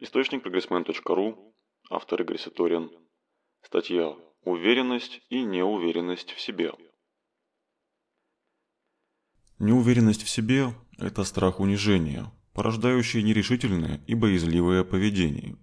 [0.00, 1.56] Источник прогрессмен.ру,
[1.90, 2.88] автор Игорь Саторин.
[3.64, 6.70] Статья «Уверенность и неуверенность в себе».
[9.58, 15.56] Неуверенность в себе– это страх унижения, порождающий нерешительное и боязливое поведение.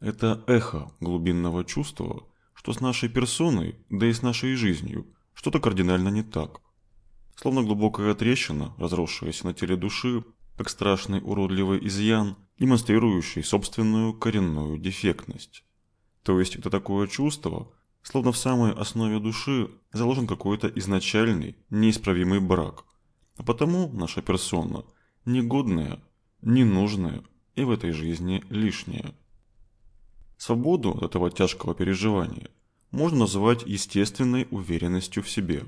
[0.00, 6.08] Это эхо глубинного чувства, что с нашей персоной, да и с нашей жизнью, что-то кардинально
[6.08, 6.62] не так.
[7.34, 10.24] Словно глубокая трещина, разросшаяся на теле души,
[10.56, 15.64] как страшный уродливый изъян, демонстрирующий собственную коренную дефектность.
[16.22, 17.72] То есть это такое чувство,
[18.02, 22.84] словно в самой основе души заложен какой-то изначальный, неисправимый брак.
[23.36, 24.84] А потому наша персона
[25.26, 26.02] негодная,
[26.40, 27.22] ненужная
[27.54, 29.14] и в этой жизни лишняя.
[30.38, 32.48] Свободу от этого тяжкого переживания
[32.90, 35.64] можно назвать естественной уверенностью в себе.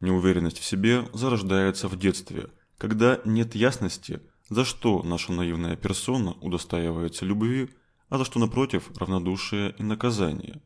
[0.00, 2.48] Неуверенность в себе зарождается в детстве–
[2.80, 7.68] когда нет ясности, за что наша наивная персона удостаивается любви,
[8.08, 10.62] а за что, напротив, равнодушие и наказание.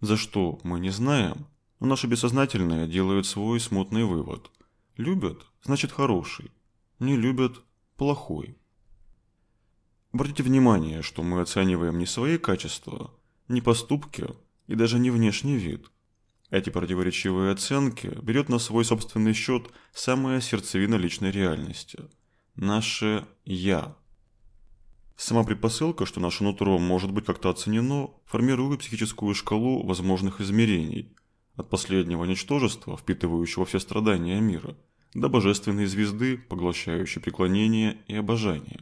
[0.00, 1.46] За что мы не знаем,
[1.78, 4.50] но наше бессознательное делает свой смутный вывод.
[4.96, 6.50] Любят– значит хороший,
[6.98, 7.62] не любят–
[7.96, 8.58] плохой.
[10.12, 13.14] Обратите внимание, что мы оцениваем не свои качества,
[13.46, 14.26] не поступки
[14.66, 15.92] и даже не внешний вид–
[16.50, 21.98] эти противоречивые оценки берет на свой собственный счет самая сердцевина личной реальности–
[22.56, 23.96] наше «я».
[25.16, 31.14] Сама предпосылка, что наше нутро может быть как-то оценено, формирует психическую шкалу возможных измерений,
[31.56, 34.76] от последнего ничтожества, впитывающего все страдания мира,
[35.14, 38.80] до божественной звезды, поглощающей преклонение и обожание.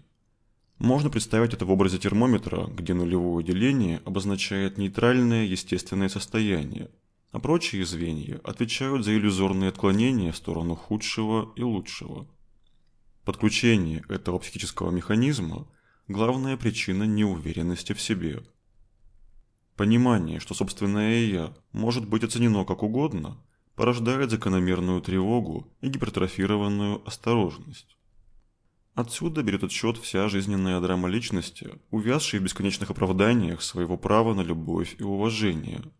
[0.78, 6.90] Можно представить это в образе термометра, где нулевое деление обозначает нейтральное естественное состояние–
[7.30, 12.26] а прочие звенья отвечают за иллюзорные отклонения в сторону худшего и лучшего.
[13.24, 15.68] Подключение этого психического механизма–
[16.08, 18.42] главная причина неуверенности в себе.
[19.76, 23.36] Понимание, что собственное «я» может быть оценено как угодно,
[23.74, 27.96] порождает закономерную тревогу и гипертрофированную осторожность.
[28.94, 34.96] Отсюда берет отсчет вся жизненная драма личности, увязшей в бесконечных оправданиях своего права на любовь
[34.98, 35.82] и уважение–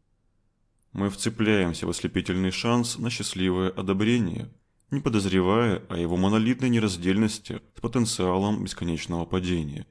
[0.93, 4.51] мы вцепляемся в ослепительный шанс на счастливое одобрение,
[4.91, 9.87] не подозревая о его монолитной нераздельности с потенциалом бесконечного падения.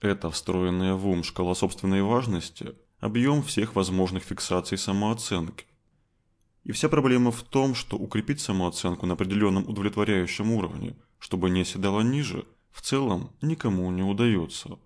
[0.00, 2.74] Это встроенная в ум шкала собственной важности–
[3.04, 5.66] объем всех возможных фиксаций самооценки.
[6.62, 12.00] И вся проблема в том, что укрепить самооценку на определенном удовлетворяющем уровне, чтобы не оседала
[12.00, 14.78] ниже, в целом никому не удается.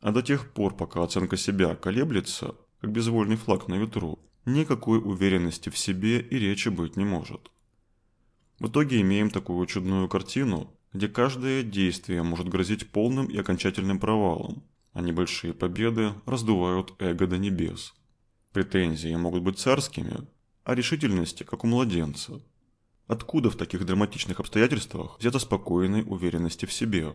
[0.00, 5.68] А до тех пор, пока оценка себя колеблется, как безвольный флаг на ветру, никакой уверенности
[5.68, 7.50] в себе и речи быть не может.
[8.58, 14.62] В итоге имеем такую чудную картину, где каждое действие может грозить полным и окончательным провалом,
[14.92, 17.94] а небольшие победы раздувают эго до небес.
[18.52, 20.26] Претензии могут быть царскими,
[20.62, 22.40] а решительности как у младенца.
[23.06, 27.14] Откуда в таких драматичных обстоятельствах взята спокойной уверенности в себе?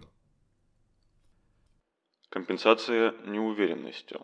[2.30, 4.18] Компенсация неуверенности.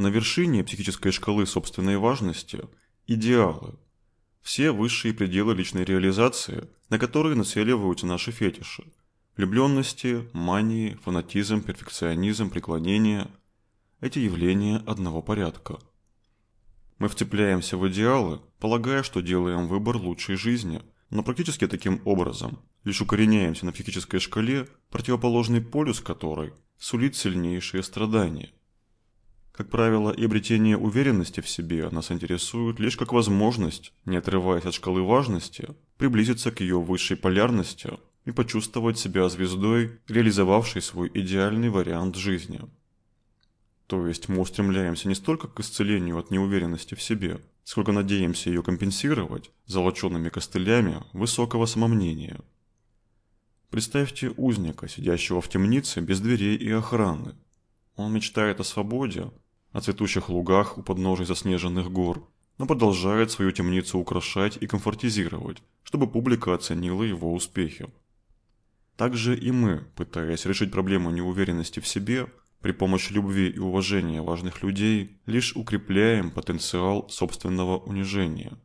[0.00, 2.62] На вершине психической шкалы собственной важности–
[3.06, 3.78] идеалы.
[4.40, 8.90] Все высшие пределы личной реализации, на которые нацеливаются наши фетиши.
[9.36, 13.28] Влюбленности, мании, фанатизм, перфекционизм, преклонение–
[14.00, 15.78] эти явления одного порядка.
[16.98, 20.80] Мы вцепляемся в идеалы, полагая, что делаем выбор лучшей жизни,
[21.10, 28.50] но практически таким образом лишь укореняемся на психической шкале, противоположный полюс которой сулит сильнейшие страдания–
[29.52, 34.74] как правило, и обретение уверенности в себе нас интересует лишь как возможность, не отрываясь от
[34.74, 35.68] шкалы важности,
[35.98, 37.90] приблизиться к ее высшей полярности
[38.24, 42.60] и почувствовать себя звездой, реализовавшей свой идеальный вариант жизни.
[43.86, 48.62] То есть мы устремляемся не столько к исцелению от неуверенности в себе, сколько надеемся ее
[48.62, 52.38] компенсировать золочеными костылями высокого самомнения.
[53.70, 57.34] Представьте узника, сидящего в темнице без дверей и охраны,
[57.96, 59.30] он мечтает о свободе,
[59.72, 62.28] о цветущих лугах у подножия заснеженных гор,
[62.58, 67.90] но продолжает свою темницу украшать и комфортизировать, чтобы публика оценила его успехи.
[68.96, 72.26] Также и мы, пытаясь решить проблему неуверенности в себе,
[72.60, 78.58] при помощи любви и уважения важных людей, лишь укрепляем потенциал собственного унижения.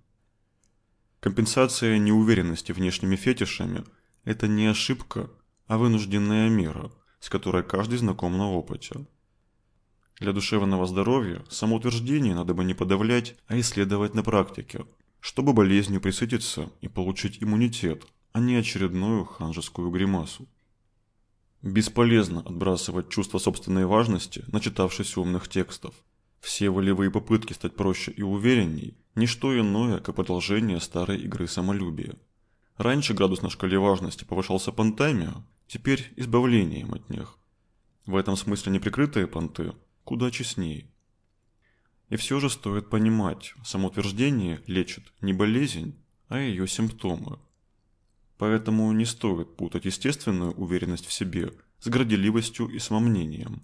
[1.22, 3.86] Компенсация неуверенности внешними фетишами–
[4.26, 5.30] это не ошибка,
[5.68, 9.08] а вынужденная мера, с которой каждый знаком на опыте.
[10.20, 14.86] Для душевного здоровья самоутверждение надо бы не подавлять, а исследовать на практике,
[15.20, 20.48] чтобы болезнью присытиться и получить иммунитет, а не очередную ханжескую гримасу.
[21.62, 25.94] Бесполезно отбрасывать чувство собственной важности, начитавшись умных текстов.
[26.40, 32.16] Все волевые попытки стать проще и уверенней– ничто иное, как продолжение старой игры самолюбия.
[32.78, 35.34] Раньше градус на шкале важности повышался понтами,
[35.68, 37.38] теперь избавлением от них.
[38.06, 39.74] В этом смысле неприкрытые понты
[40.06, 40.88] куда честнее.
[42.10, 47.40] И все же стоит понимать, самоутверждение лечит не болезнь, а ее симптомы.
[48.38, 53.64] Поэтому не стоит путать естественную уверенность в себе с горделивостью и самомнением.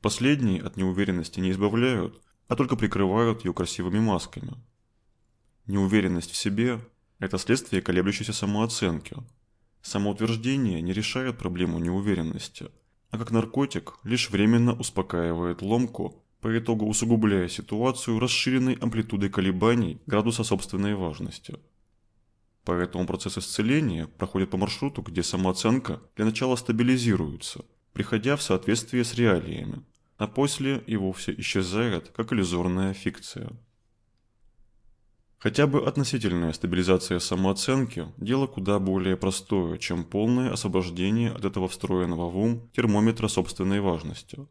[0.00, 4.54] Последние от неуверенности не избавляют, а только прикрывают ее красивыми масками.
[5.66, 6.80] Неуверенность в себе–
[7.18, 9.16] это следствие колеблющейся самооценки.
[9.80, 12.70] Самоутверждение не решает проблему неуверенности,
[13.12, 20.42] а как наркотик лишь временно успокаивает ломку, по итогу усугубляя ситуацию расширенной амплитудой колебаний градуса
[20.42, 21.54] собственной важности–
[22.64, 29.14] Поэтому процесс исцеления проходит по маршруту, где самооценка для начала стабилизируется, приходя в соответствие с
[29.14, 29.82] реалиями,
[30.16, 33.50] а после и вовсе исчезает, как иллюзорная фикция.
[35.42, 42.30] Хотя бы относительная стабилизация самооценки– дело куда более простое, чем полное освобождение от этого встроенного
[42.30, 44.46] в ум термометра собственной важности.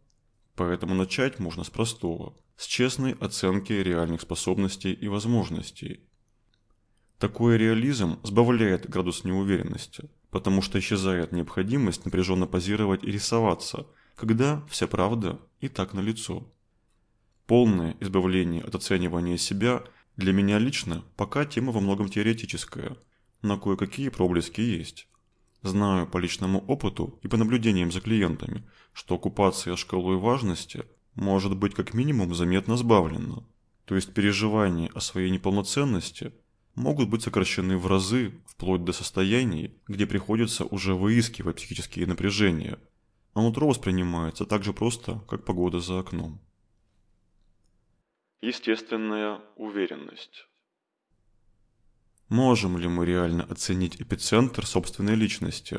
[0.54, 6.02] Поэтому начать можно с простого– с честной оценки реальных способностей и возможностей,
[7.20, 14.88] такой реализм сбавляет градус неуверенности, потому что исчезает необходимость напряженно позировать и рисоваться, когда вся
[14.88, 16.52] правда и так налицо.
[17.48, 19.84] Полное избавление от оценивания себя
[20.22, 22.98] для меня лично пока тема во многом теоретическая,
[23.42, 25.08] но кое-какие проблески есть.
[25.62, 28.64] Знаю по личному опыту и по наблюдениям за клиентами,
[28.94, 30.86] что оккупация шкалой важности
[31.16, 33.44] может быть как минимум заметно сбавлена,
[33.86, 36.32] то есть переживание о своей неполноценности–
[36.76, 42.80] могут быть сокращены в разы, вплоть до состояний, где приходится уже выискивать психические напряжения,
[43.34, 46.42] а нутро воспринимается так же просто, как погода за окном.
[48.42, 50.48] Естественная уверенность.
[52.28, 55.78] Можем ли мы реально оценить эпицентр собственной личности,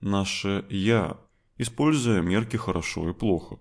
[0.00, 1.18] наше «я»,
[1.56, 3.58] используя мерки «хорошо» и «плохо»?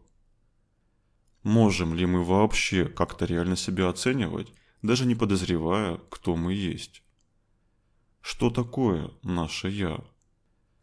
[1.42, 4.54] Можем ли мы вообще как-то реально себя оценивать
[4.84, 7.02] даже не подозревая, кто мы есть.
[8.22, 10.06] Что такое наше «я»?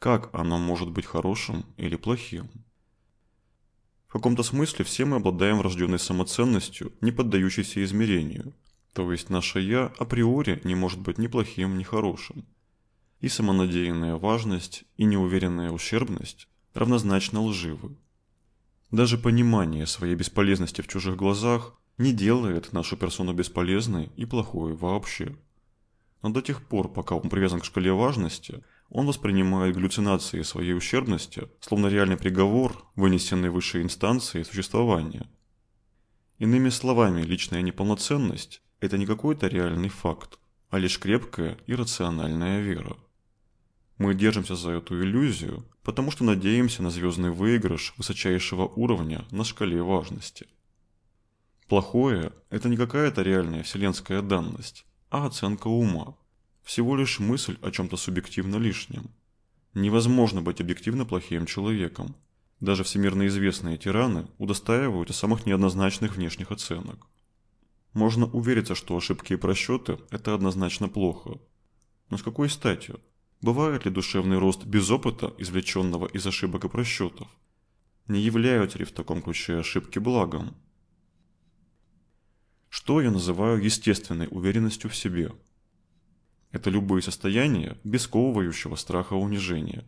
[0.01, 2.51] Как оно может быть хорошим или плохим?
[4.13, 8.53] В каком-то смысле все мы обладаем врожденной самоценностью, не поддающейся измерению.
[8.93, 12.45] То есть наше «я» априори не может быть ни плохим, ни хорошим.
[13.21, 17.97] И самонадеянная важность, и неуверенная ущербность равнозначно лживы.
[18.91, 25.35] Даже понимание своей бесполезности в чужих глазах не делает нашу персону бесполезной и плохой вообще.
[26.21, 28.63] Но до тех пор, пока он привязан к шкале важности,
[28.93, 35.29] он воспринимает галлюцинации своей ущербности, словно реальный приговор, вынесенный высшей инстанцией существования.
[36.39, 40.39] Иными словами, личная неполноценность– это не какой-то реальный факт,
[40.71, 42.97] а лишь крепкая и рациональная вера.
[43.99, 49.83] Мы держимся за эту иллюзию, потому что надеемся на звездный выигрыш высочайшего уровня на шкале
[49.83, 50.47] важности–
[51.73, 56.19] Плохое– это не какая-то реальная вселенская данность, а оценка ума.
[56.63, 59.11] Всего лишь мысль о чем-то субъективно лишнем.
[59.75, 62.15] Невозможно быть объективно плохим человеком.
[62.61, 67.07] Даже всемирно известные тираны удостаиваются самых неоднозначных внешних оценок.
[67.93, 71.41] Можно увериться, что ошибки и просчеты– это однозначно плохо.
[72.11, 73.01] Но с какой статью?
[73.41, 77.29] Бывает ли душевный рост без опыта, извлеченного из ошибок и просчетов?
[78.07, 80.55] Не являются ли в таком ключе ошибки благом?
[82.73, 85.31] что я называю естественной уверенностью в себе.
[86.53, 89.85] Это любые состояния без сковывающего страха унижения.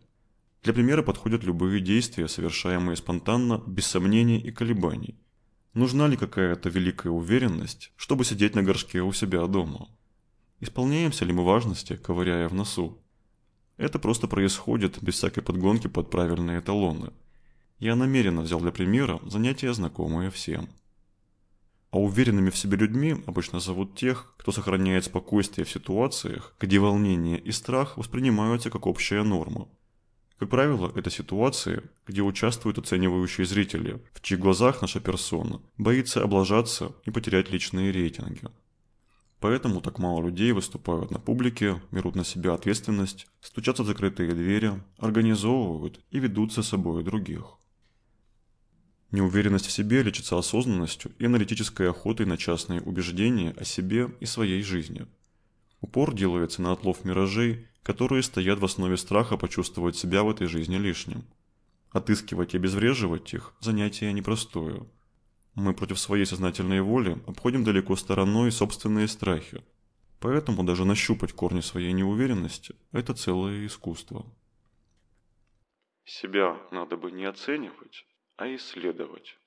[0.63, 5.15] Для примера подходят любые действия, совершаемые спонтанно, без сомнений и колебаний.
[5.75, 9.89] Нужна ли какая-то великая уверенность, чтобы сидеть на горшке у себя дома?
[10.59, 12.97] Исполняемся ли мы важности, ковыряя в носу?
[13.77, 17.11] Это просто происходит без всякой подгонки под правильные эталоны.
[17.77, 20.69] Я намеренно взял для примера занятия, знакомые всем.
[21.95, 27.39] А уверенными в себе людьми обычно зовут тех, кто сохраняет спокойствие в ситуациях, где волнение
[27.39, 29.69] и страх воспринимаются как общая норма.
[30.37, 36.91] Как правило, это ситуации, где участвуют оценивающие зрители, в чьих глазах наша персона боится облажаться
[37.05, 38.41] и потерять личные рейтинги.
[39.39, 44.83] Поэтому так мало людей выступают на публике, берут на себя ответственность, стучатся в закрытые двери,
[44.97, 47.57] организовывают и ведут за собой других.
[49.15, 54.61] Неуверенность в себе лечится осознанностью и аналитической охотой на частные убеждения о себе и своей
[54.61, 55.07] жизни.
[55.79, 60.75] Упор делается на отлов миражей, которые стоят в основе страха почувствовать себя в этой жизни
[60.75, 61.23] лишним.
[61.91, 64.85] Отыскивать и обезвреживать их– занятие непростое.
[65.53, 69.63] Мы против своей сознательной воли обходим далеко стороной собственные страхи.
[70.19, 74.25] Поэтому даже нащупать корни своей неуверенности– это целое искусство.
[76.03, 78.03] Себя надо бы не оценивать,
[78.37, 79.37] а исследовать.